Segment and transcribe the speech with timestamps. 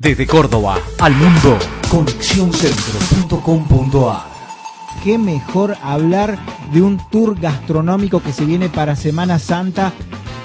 [0.00, 1.58] Desde Córdoba al mundo,
[1.90, 4.28] conexióncentro.com.ar.
[5.02, 6.38] Qué mejor hablar
[6.72, 9.92] de un tour gastronómico que se viene para Semana Santa.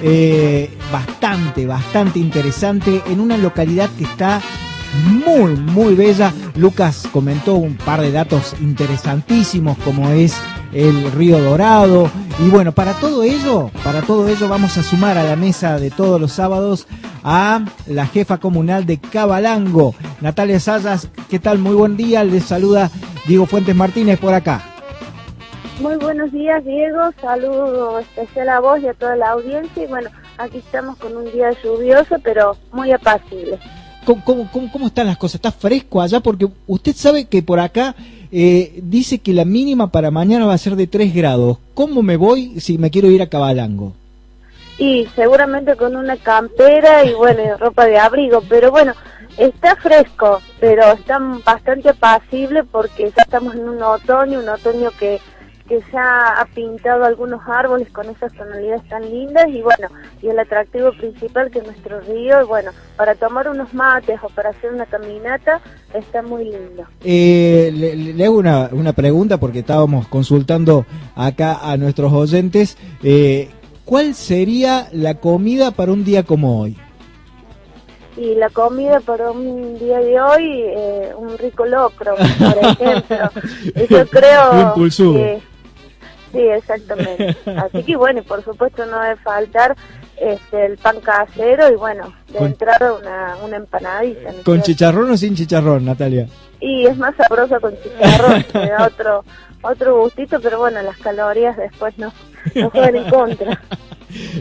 [0.01, 4.41] eh, bastante, bastante interesante en una localidad que está
[5.05, 6.33] muy, muy bella.
[6.55, 10.33] Lucas comentó un par de datos interesantísimos como es
[10.73, 12.09] el río Dorado.
[12.43, 15.91] Y bueno, para todo ello, para todo ello vamos a sumar a la mesa de
[15.91, 16.87] todos los sábados
[17.23, 21.07] a la jefa comunal de Cabalango, Natalia Sayas.
[21.29, 21.59] ¿Qué tal?
[21.59, 22.23] Muy buen día.
[22.23, 22.91] Les saluda
[23.27, 24.63] Diego Fuentes Martínez por acá.
[25.81, 26.99] Muy buenos días, Diego.
[27.21, 29.83] Saludo especial a vos y a toda la audiencia.
[29.83, 33.57] Y bueno, aquí estamos con un día lluvioso, pero muy apacible.
[34.05, 35.35] ¿Cómo, cómo, cómo- cómo están las cosas?
[35.35, 36.19] ¿Está fresco allá?
[36.19, 37.95] Porque usted sabe que por acá
[38.31, 41.57] eh, dice que la mínima para mañana va a ser de 3 grados.
[41.73, 43.93] ¿Cómo me voy si me quiero ir a Cabalango?
[44.77, 48.41] Y seguramente con una campera y bueno, ropa de abrigo.
[48.49, 48.93] Pero bueno,
[49.37, 55.19] está fresco, pero está bastante apacible porque ya estamos en un otoño, un otoño que
[55.65, 59.87] que ya ha pintado algunos árboles con esas tonalidades tan lindas y bueno,
[60.21, 64.27] y el atractivo principal que es nuestro río, y bueno, para tomar unos mates o
[64.27, 65.61] para hacer una caminata
[65.93, 66.83] está muy lindo.
[67.01, 72.77] Eh, le- le hago una, una pregunta porque estábamos consultando acá a nuestros oyentes.
[73.01, 73.49] Eh,
[73.85, 76.77] ¿Cuál sería la comida para un día como hoy?
[78.15, 83.17] Y la comida para un día de hoy, eh, un rico locro, por ejemplo.
[83.89, 85.41] Yo creo que...
[86.31, 87.35] Sí, exactamente.
[87.45, 89.75] Así que bueno, y por supuesto no debe faltar
[90.17, 94.23] este, el pan casero y bueno, de Con- entrada una, una empanadita.
[94.23, 94.65] ¿no es ¿Con cierto?
[94.65, 96.27] chicharrón o sin chicharrón, Natalia?
[96.59, 99.23] Y es más sabroso con chicharrón, da otro,
[99.63, 102.13] otro gustito, pero bueno, las calorías después no,
[102.55, 103.61] no juegan en contra.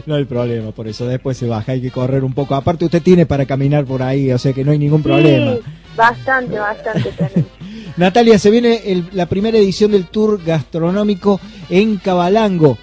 [0.05, 2.53] No hay problema, por eso después se baja, hay que correr un poco.
[2.53, 5.53] Aparte usted tiene para caminar por ahí, o sea que no hay ningún problema.
[5.55, 5.61] Sí,
[5.97, 7.51] bastante, bastante tenemos.
[7.97, 11.39] Natalia, se viene el- la primera edición del tour gastronómico
[11.71, 12.77] en Cabalango.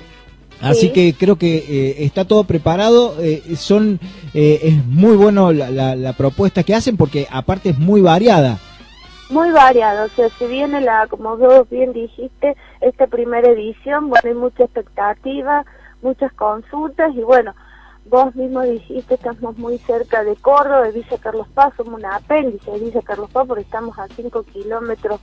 [0.60, 0.92] Así Sí.
[0.92, 3.14] que creo que eh, está todo preparado.
[3.20, 4.00] eh, son
[4.34, 8.58] eh, es muy bueno la, la- la propuesta que hacen porque aparte es muy variada.
[9.30, 14.28] Muy variado, o sea, si viene la, como vos bien dijiste, esta primera edición, bueno,
[14.28, 15.64] hay mucha expectativa,
[16.02, 17.54] muchas consultas y bueno,
[18.06, 22.72] vos mismo dijiste, estamos muy cerca de Córdoba, de Villa Carlos Paz, somos una apéndice
[22.72, 25.20] de Villa Carlos Paz porque estamos a 5 kilómetros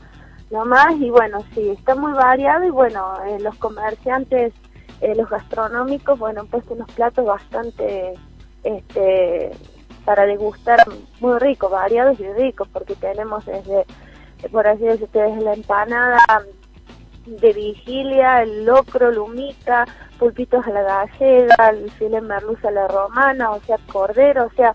[0.52, 4.54] nomás y bueno, sí, está muy variado y bueno, eh, los comerciantes,
[5.02, 8.14] eh, los gastronómicos, bueno, han puesto unos platos bastante,
[8.64, 9.52] este,
[10.08, 10.80] para degustar
[11.20, 13.86] muy ricos, variados y ricos, porque tenemos desde,
[14.54, 16.18] por así decirlo, desde la empanada
[17.26, 19.84] de vigilia, el locro, lumita,
[20.18, 24.74] pulpitos a la gallega, el filet merluza a la romana, o sea, cordero, o sea,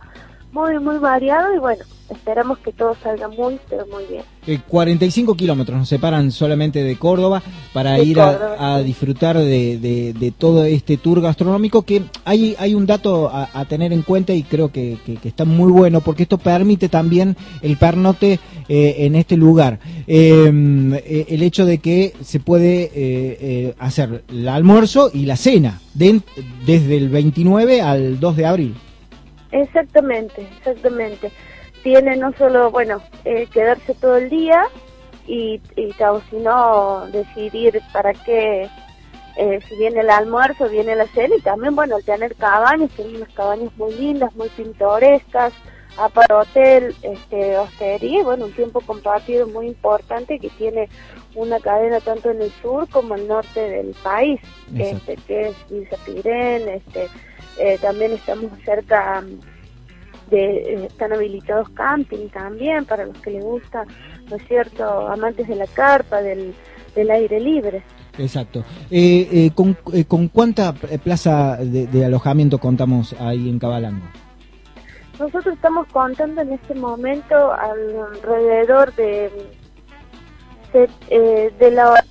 [0.53, 4.23] muy, muy variado y bueno, esperamos que todo salga muy, pero muy bien.
[4.47, 7.43] Eh, 45 kilómetros nos separan solamente de Córdoba
[7.73, 8.85] para De ir Córdoba, a, a sí.
[8.85, 13.65] disfrutar de, de- de todo este tour gastronómico que hay, hay un dato a, a
[13.65, 17.35] tener en cuenta y creo que, que- que está muy bueno porque esto permite también
[17.63, 18.39] el pernote
[18.69, 19.79] eh, en este lugar.
[20.07, 25.37] Eh, eh, el hecho de que se puede eh, eh, hacer el almuerzo y la
[25.37, 28.75] cena desde el 29 al 2 de abril.
[29.53, 31.31] Exactamente, exactamente.
[31.83, 34.65] Tiene no solo, bueno, eh, quedarse todo el día
[35.27, 35.95] y, y
[36.31, 38.69] sino decidir para qué,
[39.37, 43.19] eh, si viene el almuerzo, viene la cena y también, bueno, el tener cabañas, tiene
[43.19, 45.53] unas cabañas muy lindas, muy pintorescas,
[45.97, 50.89] aparte hotel, este, hostería, bueno, un tiempo compartido muy importante que tiene
[51.35, 54.41] una cadena tanto en el sur como el norte del país,
[54.75, 55.13] Exacto.
[55.13, 57.09] este, que es Villa Pirén, este,
[57.57, 63.45] eh, también estamos cerca mm, de, eh, están habilitados camping también para los que les
[63.45, 63.85] gusta,
[64.31, 66.55] ¿no es cierto?, amantes de la carpa, del,
[66.95, 67.83] del aire libre.
[68.19, 68.65] Exacto.
[68.91, 74.05] Eh, eh, ¿con, eh, con cuánta eh, plaza de, de alojamiento contamos ahí en Cabalango?
[75.19, 79.31] Nosotros estamos contando en este momento alrededor de,
[80.73, 82.05] se- eh, de la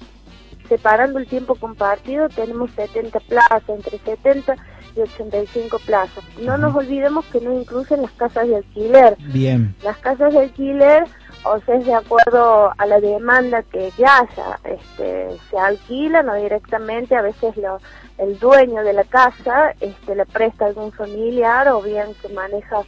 [0.70, 4.56] separando el tiempo compartido tenemos 70 plazas, entre 70
[4.96, 6.24] y 85 plazas.
[6.42, 9.16] No nos olvidemos que no incluyen las casas de alquiler.
[9.20, 9.76] Bien.
[9.84, 11.04] Las casas de alquiler,
[11.44, 17.16] o sea, es de acuerdo a la demanda que, haya, este, se alquilan o directamente
[17.16, 17.80] a veces lo,
[18.18, 22.82] el dueño de la casa este, le presta a algún familiar o bien se maneja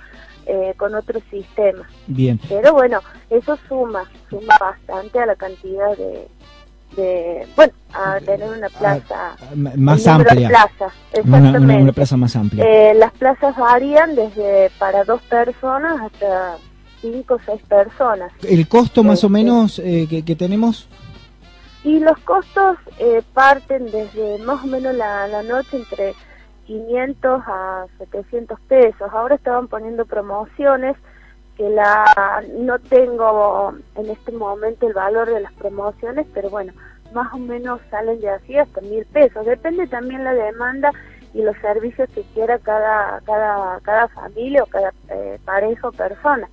[0.45, 1.87] eh, con otro sistema.
[2.07, 2.39] Bien.
[2.49, 2.99] Pero bueno,
[3.29, 6.27] eso suma, suma bastante a la cantidad de,
[6.95, 10.49] de bueno, a tener una plaza más amplia.
[10.49, 10.93] Plaza,
[11.23, 12.65] una, plaza más amplia.
[12.65, 16.57] Eh, las plazas varían desde para dos personas hasta
[17.01, 18.31] cinco o seis personas.
[18.43, 20.87] ¿El costo más o este, menos eh, que, tenemos?
[21.83, 26.15] Y los costos eh, parten desde más o menos la, la noche entre
[26.65, 29.09] 500 a 700 pesos.
[29.11, 30.95] Ahora estaban poniendo promociones
[31.57, 36.73] que la no tengo en este momento el valor de las promociones, pero bueno,
[37.13, 39.45] más o menos salen de así hasta mil pesos.
[39.45, 40.91] Depende también la demanda
[41.33, 46.47] y los servicios que quiera cada cada cada familia o cada eh, pareja o persona.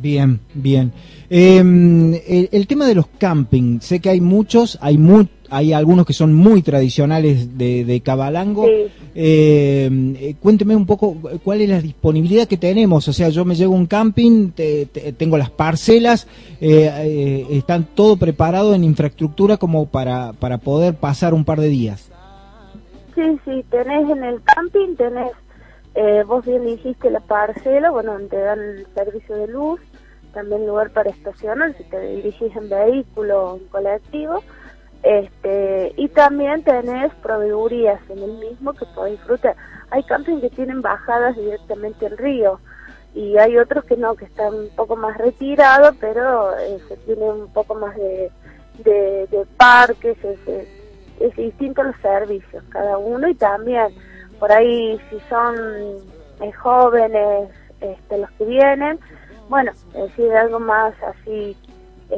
[0.00, 0.92] Bien, bien.
[1.30, 6.12] Em, el, tema de los camping, sé que hay muchos, hay mu hay algunos que
[6.12, 8.66] son muy tradicionales de, de Cabalango.
[8.66, 13.06] Em, eh, cuénteme un poco cuál es la disponibilidad que tenemos.
[13.08, 14.50] O sea, yo me llego a un camping,
[15.16, 16.26] tengo las parcelas,
[16.60, 21.68] eh, eh, están todo preparado en infraestructura como para, para poder pasar un par de
[21.68, 22.10] días.
[23.14, 25.30] Sí, sí, tenés en el camping, tenés
[25.94, 29.80] eh, vos bien dijiste la parcela, bueno, te dan el servicio de luz,
[30.32, 34.42] también lugar para estacionar si te dirigís en vehículo o en colectivo.
[35.04, 39.54] Este, y también tenés proveedurías en el mismo que podés disfrutar.
[39.90, 42.58] Hay campings que tienen bajadas directamente en río
[43.14, 47.22] y hay otros que no, que están un poco más retirados, pero eh, se tiene
[47.22, 48.30] un poco más de,
[48.78, 50.38] de, parques, es,
[51.20, 53.88] es distinto los servicios cada uno y también
[54.40, 55.54] por ahí si son
[56.40, 57.50] eh, jóvenes
[57.82, 58.98] este, los que vienen,
[59.50, 61.54] bueno, es decir, algo más así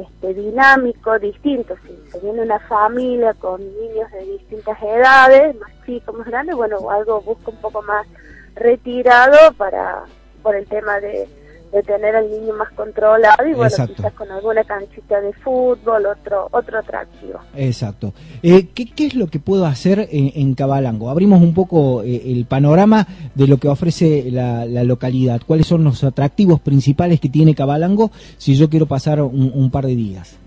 [0.01, 1.75] este, dinámico, distinto.
[1.85, 6.89] Si se viene una familia con niños de distintas edades, más chicos, más grandes, bueno,
[6.89, 8.07] algo busca un poco más
[8.55, 10.03] retirado para
[10.41, 11.27] por el tema de
[11.71, 16.47] de tener al niño más controlado y bueno, quizás con alguna canchita de fútbol, otro
[16.51, 17.39] otro atractivo.
[17.55, 18.13] Exacto.
[18.41, 21.09] Eh, ¿qué, es lo que puedo hacer en, Cabalango?
[21.09, 23.05] Abrimos un poco eh, el panorama
[23.35, 25.41] de lo que ofrece la, localidad.
[25.45, 29.95] ¿Cuáles son los atractivos principales que tiene Cabalango si yo quiero pasar un, par de
[29.95, 30.37] días?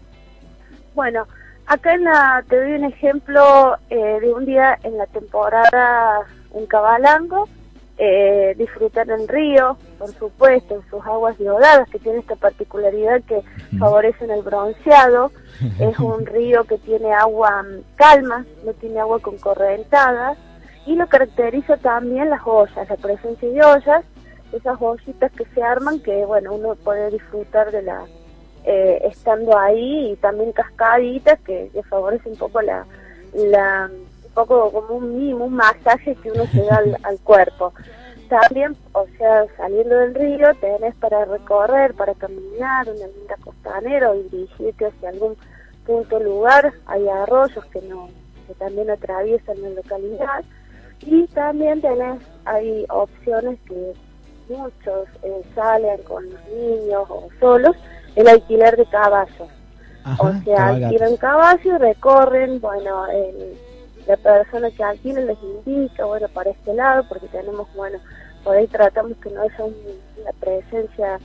[0.94, 1.26] Bueno,
[1.67, 6.20] acá en la, te doy un ejemplo eh, de un día en la temporada
[6.55, 7.49] en Cabalango
[8.02, 13.43] eh, disfrutar en río, por supuesto, en sus aguas diodadas, que tiene esta particularidad que
[13.79, 15.31] favorecen el bronceado.
[15.79, 20.38] es un río que tiene agua mm, calma, no tiene agua con correntadas,
[20.87, 24.05] y lo caracteriza también las ollas, la presencia de ollas,
[24.50, 28.06] esas ollitas que se arman, que bueno, uno puede disfrutar de la
[28.64, 32.87] eh, estando ahí, y también cascaditas que, que favorecen un poco la,
[33.35, 33.91] la
[34.31, 37.73] un poco como un mimo, un masaje que uno se da al, cuerpo.
[38.29, 44.15] También, o sea, saliendo del río, tenés para recorrer, para caminar, una linda costanera o
[44.15, 45.37] dirigirte hacia algún
[45.85, 46.73] punto lugar.
[46.87, 48.09] Hay arroyos que no
[48.47, 50.44] que también atraviesan la localidad.
[51.00, 53.94] Y también tenés, hay opciones que
[54.49, 57.77] muchos eh, salen con los niños o solos,
[58.15, 59.49] el alquiler de caballos.
[60.19, 63.56] o sea, alquilan caballos y recorren, bueno, el
[64.06, 67.98] la persona que alquila les indica, bueno, para este lado, porque tenemos, bueno,
[68.44, 71.19] por ahí tratamos que no haya una presencia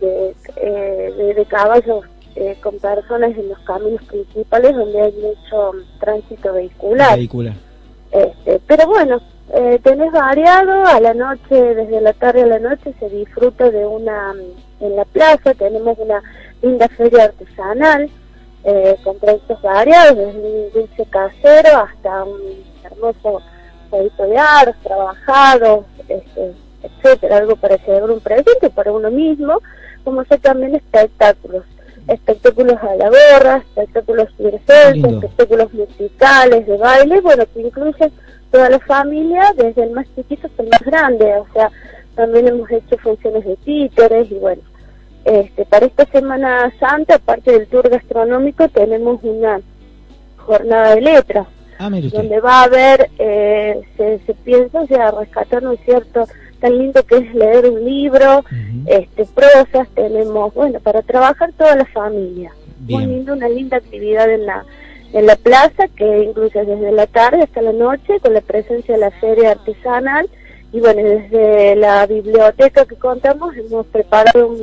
[0.00, 2.04] de, eh, de, caballos
[2.36, 7.16] eh, con personas en los caminos principales donde hay mucho tránsito vehicular.
[7.16, 7.54] vehicular.
[8.10, 9.20] Este, pero bueno,
[9.52, 13.84] eh, tenés variado, a la noche, desde la tarde a la noche se disfruta de
[13.86, 14.32] una,
[14.80, 16.22] en la plaza tenemos una
[16.62, 18.08] linda feria artesanal,
[18.64, 23.42] eh, con productos variados, desde un dulce casero hasta un hermoso
[23.90, 26.52] producto de arroz, trabajado, este,
[26.82, 29.60] etcétera, algo para celebrar un presente para uno mismo,
[30.02, 31.64] como sé también espectáculos,
[32.08, 38.12] espectáculos a la gorra, espectáculos circenses, espectáculos musicales, de baile, bueno, que incluyen
[38.50, 41.70] toda la familia, desde el más chiquito hasta el más grande, o sea,
[42.14, 44.62] también hemos hecho funciones de títeres y bueno,
[45.24, 49.60] este, para esta Semana Santa, aparte del tour gastronómico, tenemos una
[50.36, 51.46] jornada de letras,
[51.78, 56.26] ah, donde va a haber, eh, se, se, piensa, o sea, rescatar, ¿no es cierto?,
[56.60, 58.42] tan lindo que es leer un libro,
[58.86, 62.52] este, prosas, tenemos, bueno, para trabajar toda la familia.
[62.88, 64.64] Muy lindo, una linda actividad en la,
[65.12, 69.00] en la plaza, que incluye desde la tarde hasta la noche, con la presencia de
[69.00, 70.28] la feria artesanal.
[70.72, 74.56] Y bueno, desde la biblioteca que contamos hemos preparado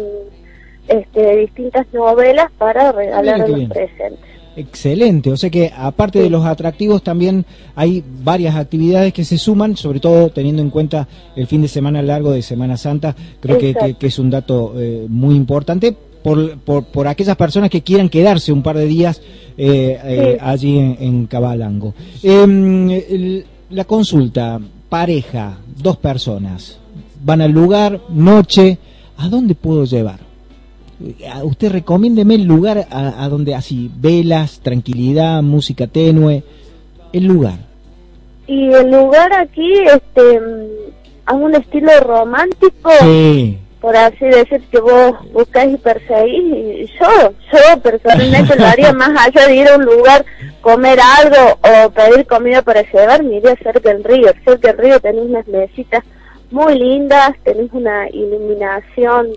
[0.88, 4.31] este, distintas novelas para regalar a los presentes.
[4.53, 9.77] Excelente, o sea que aparte de los atractivos también hay varias actividades que se suman,
[9.77, 11.07] sobre todo teniendo en cuenta
[11.38, 15.35] el fin de semana largo de Semana Santa, creo que, es un dato eh, muy
[15.35, 19.21] importante por, por, aquellas personas que quieran quedarse un par de días
[19.57, 21.93] eh, eh, allí en, Cabalango.
[22.21, 24.59] Em, la consulta,
[24.89, 26.77] pareja, dos personas,
[27.23, 28.77] van al lugar, noche,
[29.17, 30.30] ¿a dónde puedo llevar?
[31.43, 36.43] Usted recomiéndeme el lugar a, donde así, velas, tranquilidad, música tenue,
[37.13, 37.60] el lugar.
[38.48, 40.39] Y el lugar aquí, este,
[41.25, 42.91] a un estilo romántico.
[43.00, 46.43] Sí por así decir, que vos buscas y perseguís.
[46.53, 50.24] Y yo, yo personalmente lo haría más allá de ir a un lugar,
[50.62, 54.31] comer algo o pedir comida para llevar, me iría cerca del río.
[54.46, 56.03] Cerca del río tenéis unas mesitas
[56.51, 59.29] muy lindas, tenéis una iluminación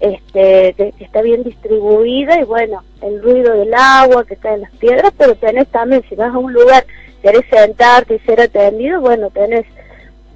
[0.00, 4.72] este que, está bien distribuida y bueno, el ruido del agua que cae en las
[4.72, 6.84] piedras, pero tenés también, si vas a un lugar,
[7.22, 9.66] querés sentarte y ser atendido, bueno, tenés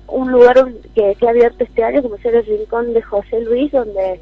[0.06, 3.72] un lugar que, que ha abierto este año, como ser el Rincón de José Luis,
[3.72, 4.20] donde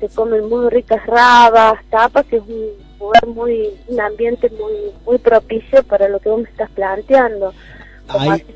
[0.00, 5.18] se comen muy ricas rabas, tapas, que es un lugar muy, un ambiente muy, muy
[5.18, 7.52] propicio para lo que vos me estás planteando.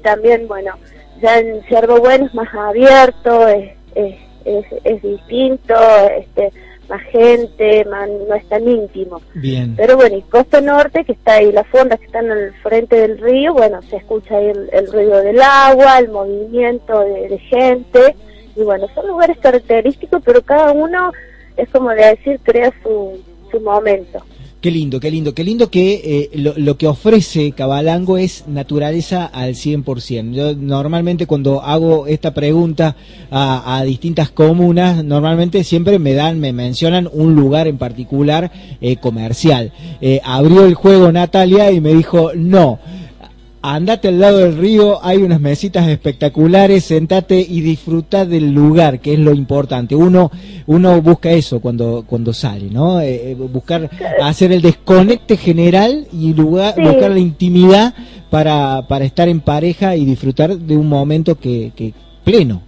[0.02, 0.74] también, bueno,
[1.20, 5.74] ya en Ciervo Bueno es más abierto, es, es, es, es distinto,
[6.18, 6.52] este,
[6.90, 9.22] más gente, no es tan íntimo.
[9.34, 9.74] Bien.
[9.76, 13.18] Pero bueno, y Costa Norte, que está ahí, las fondas que están al frente del
[13.18, 18.16] río, bueno, se escucha ahí el, ruido del agua, el movimiento de, gente,
[18.56, 21.12] y bueno, son lugares característicos, pero cada uno
[21.56, 24.20] es como de decir, crea su, su momento.
[24.60, 29.54] Qué lindo, qué lindo, qué lindo que eh, lo, que ofrece Cabalango es naturaleza al
[29.54, 30.34] 100%.
[30.34, 32.94] Yo normalmente cuando hago esta pregunta
[33.30, 38.52] a, distintas comunas, normalmente siempre me dan, me mencionan un lugar en particular
[38.82, 39.72] eh, comercial.
[40.02, 42.80] Eh, abrió el juego Natalia y me dijo, no
[43.62, 49.14] andate al lado del río, hay unas mesitas espectaculares, sentate y disfruta del lugar, que
[49.14, 49.94] es lo importante.
[49.94, 50.30] Uno,
[50.66, 53.00] uno busca eso cuando, cuando sale, ¿no?
[53.00, 53.90] Eh, eh, buscar
[54.22, 57.94] hacer el desconecte general y lugar, buscar la intimidad
[58.30, 61.92] para, para estar en pareja y disfrutar de un momento que, que
[62.24, 62.62] pleno.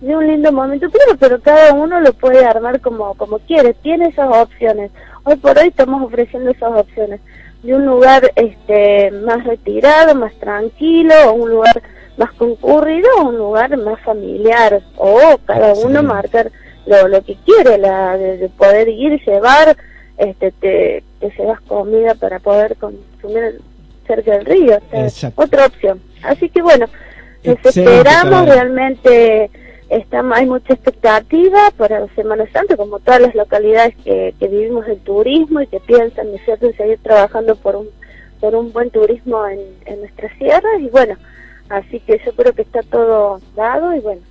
[0.00, 4.06] De un lindo momento pleno, pero cada uno lo puede armar como, como quiere, tiene
[4.08, 4.90] esas opciones.
[5.24, 7.20] Hoy por hoy estamos ofreciendo esas opciones
[7.62, 11.82] de un lugar este más retirado, más tranquilo, o un lugar
[12.16, 16.50] más concurrido, o un lugar más familiar, o cada uno marcar
[16.86, 19.76] lo, lo que quiere, la de, poder ir y llevar,
[20.16, 23.60] este te, te llevas comida para poder consumir
[24.06, 24.78] cerca del río,
[25.36, 26.00] otra opción.
[26.22, 26.86] Así que bueno,
[27.44, 29.50] nos esperamos realmente
[29.90, 34.98] está, hay mucha expectativa para la Semana Santa, como todas las localidades que, vivimos el
[35.00, 37.88] turismo y que piensan, cierto?, en seguir trabajando por un,
[38.40, 41.16] por un buen turismo en, en nuestras sierras y bueno,
[41.68, 44.22] así que yo creo que está todo dado y bueno.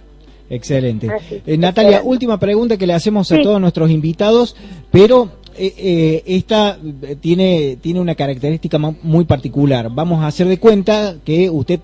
[0.50, 1.08] Excelente.
[1.46, 4.56] Eh, Natalia, última pregunta que le hacemos a todos nuestros invitados,
[4.92, 6.80] pero eh, eh, esta
[7.22, 9.89] tiene, tiene una característica muy particular.
[9.92, 11.80] Vamos a hacer de cuenta que usted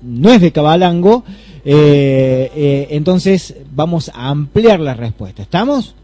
[0.00, 1.24] no es de Cabalango,
[1.68, 5.42] eh, eh, entonces vamos a ampliar la respuesta.
[5.42, 5.96] ¿Estamos?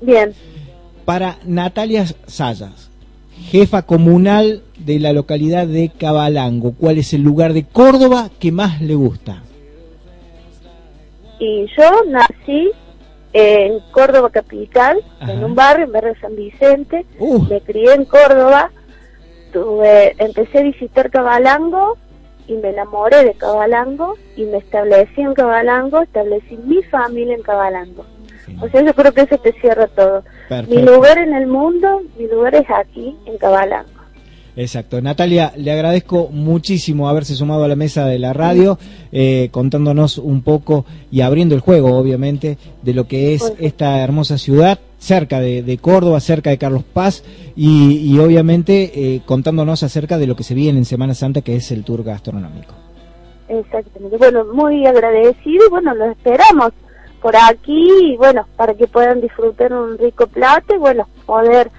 [0.00, 0.32] Bien.
[1.04, 2.88] Para Natalia Sayas,
[3.50, 8.80] jefa comunal de la localidad de Cabalango, ¿cuál es el lugar de Córdoba que más
[8.80, 9.42] le gusta?
[11.40, 12.70] Y yo nací
[13.32, 17.42] en Córdoba capital, en un barrio, en barrio San Vicente, uh.
[17.42, 18.70] me crié en Córdoba,
[19.52, 21.98] tuve, empecé a visitar Cabalango
[22.48, 28.04] y me enamoré de Cabalango y me establecí en Cabalango, establecí mi familia en Cabalango.
[28.60, 30.24] O sea, yo creo que eso te cierra todo.
[30.68, 33.90] Mi lugar en el mundo, mi lugar es aquí, en Cabalango.
[34.56, 35.00] Exacto.
[35.00, 38.78] Natalia, le agradezco muchísimo haberse sumado a la mesa de la radio,
[39.12, 44.36] eh, contándonos un poco y abriendo el juego, obviamente, de lo que es esta hermosa
[44.36, 47.24] ciudad, cerca de, Córdoba, cerca de Carlos Paz,
[47.56, 51.70] y, obviamente eh, contándonos acerca de lo que se viene en Semana Santa, que es
[51.70, 52.74] el tour gastronómico.
[53.48, 54.16] Exactamente.
[54.16, 56.72] Bueno, muy agradecido y bueno, los esperamos
[57.22, 61.70] por aquí, bueno, para que puedan disfrutar un rico plato y bueno, poder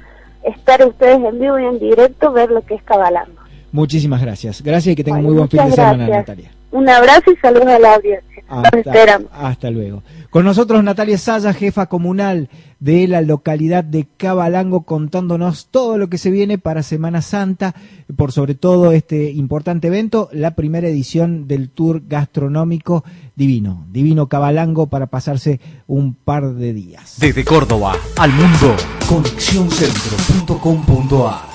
[0.44, 3.40] estar ustedes en vivo y en directo, ver lo que es Cabalando.
[3.72, 4.62] Muchísimas gracias.
[4.62, 6.52] Gracias y que tengan muy buen fin de semana, Natalia.
[6.72, 8.29] Un abrazo y saludos a la audiencia.
[8.50, 10.04] Hasta, hasta luego.
[10.30, 16.18] Con nosotros Natalia Saya, jefa comunal de la localidad de Cabalango, contándonos todo lo que
[16.18, 17.76] se viene para Semana Santa,
[18.16, 23.04] por sobre todo este importante evento, la primera edición del Tour Gastronómico
[23.36, 23.86] Divino.
[23.92, 27.16] Divino Cabalango para pasarse un par de días.
[27.20, 28.78] Desde Córdoba al mundo,
[29.08, 31.49] conexióncentro.com.ar